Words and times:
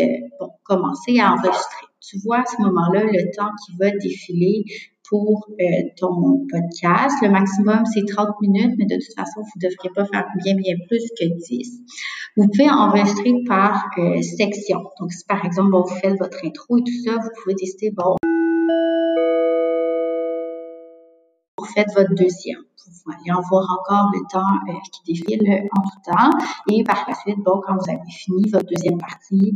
Euh, 0.00 0.04
bon, 0.40 0.50
commencer 0.64 1.18
à 1.20 1.32
enregistrer. 1.32 1.86
Tu 2.00 2.18
vois 2.24 2.38
à 2.38 2.44
ce 2.46 2.60
moment-là 2.62 3.04
le 3.04 3.36
temps 3.36 3.50
qui 3.64 3.76
va 3.78 3.90
défiler 3.90 4.64
pour 5.08 5.46
euh, 5.60 5.64
ton 5.98 6.46
podcast. 6.50 7.14
Le 7.22 7.28
maximum, 7.28 7.84
c'est 7.84 8.04
30 8.06 8.40
minutes, 8.40 8.74
mais 8.78 8.86
de 8.86 8.94
toute 8.94 9.14
façon, 9.14 9.42
vous 9.42 9.50
ne 9.56 9.68
devriez 9.68 9.90
pas 9.94 10.06
faire 10.06 10.26
bien, 10.42 10.56
bien 10.56 10.74
plus 10.88 11.04
que 11.18 11.24
10. 11.24 11.80
Vous 12.36 12.48
pouvez 12.48 12.70
enregistrer 12.70 13.34
par 13.46 13.84
euh, 13.98 14.22
section. 14.22 14.80
Donc, 14.98 15.12
si 15.12 15.24
par 15.26 15.44
exemple, 15.44 15.70
vous 15.72 15.94
faites 16.00 16.18
votre 16.18 16.38
intro 16.44 16.78
et 16.78 16.82
tout 16.82 17.02
ça, 17.04 17.18
vous 17.22 17.28
pouvez 17.42 17.54
décider, 17.54 17.90
bon, 17.90 18.16
vous 21.58 21.68
faites 21.74 21.92
votre 21.94 22.14
deuxième. 22.14 22.62
Vous 23.04 23.12
allez 23.12 23.32
en 23.32 23.40
voir 23.48 23.66
encore 23.78 24.10
le 24.12 24.20
temps 24.30 24.74
qui 24.92 25.14
défile 25.14 25.68
en 25.76 25.82
tout 25.82 26.10
temps. 26.10 26.30
Et 26.70 26.82
par 26.84 27.04
la 27.08 27.14
suite, 27.14 27.38
bon, 27.44 27.60
quand 27.64 27.74
vous 27.74 27.90
avez 27.90 28.10
fini 28.10 28.48
votre 28.50 28.66
deuxième 28.66 28.98
partie, 28.98 29.54